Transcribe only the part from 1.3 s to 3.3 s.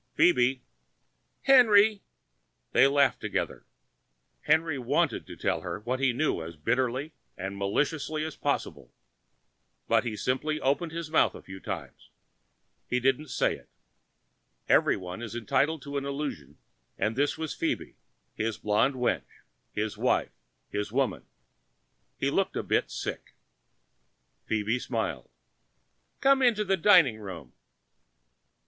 "Henry..." They laughed